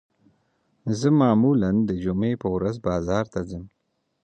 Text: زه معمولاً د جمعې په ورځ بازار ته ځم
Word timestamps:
زه 0.99 1.07
معمولاً 1.21 1.71
د 1.89 1.91
جمعې 2.03 2.33
په 2.43 2.47
ورځ 2.55 2.75
بازار 2.87 3.25
ته 3.33 3.39
ځم 3.49 3.63